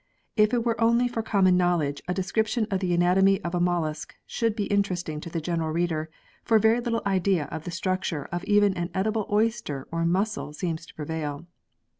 [0.35, 4.15] If it were only for common knowledge, a description of the anatomy of a mollusc
[4.25, 6.09] should be interesting to the general reader,
[6.43, 10.87] for very little idea of the structure of even an edible oyster or mussel seems
[10.87, 11.45] to prevail.